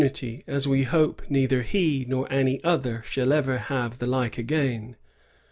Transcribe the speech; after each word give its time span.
23 0.01 0.37
opportoniiy 0.39 0.43
as 0.47 0.67
we 0.67 0.81
hope 0.81 1.21
neither 1.29 1.61
he 1.61 2.05
nor 2.09 2.27
any 2.33 2.59
other 2.63 3.03
shall 3.05 3.31
ever 3.31 3.59
have 3.59 3.99
the 3.99 4.07
like 4.07 4.35
again. 4.39 4.95